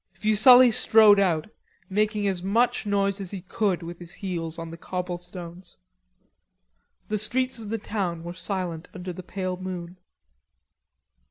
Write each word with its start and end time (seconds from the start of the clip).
Fuselli 0.15 0.71
strode 0.71 1.19
out, 1.19 1.45
making 1.87 2.27
as 2.27 2.41
much 2.41 2.87
noise 2.87 3.21
as 3.21 3.29
he 3.29 3.41
could 3.41 3.83
with 3.83 3.99
his 3.99 4.13
heels 4.13 4.57
on 4.57 4.71
the 4.71 4.75
cobble 4.77 5.19
stones. 5.19 5.77
The 7.09 7.19
streets 7.19 7.59
of 7.59 7.69
the 7.69 7.77
town 7.77 8.23
were 8.23 8.33
silent 8.33 8.87
under 8.95 9.13
the 9.13 9.21
pale 9.21 9.57
moon. 9.57 9.97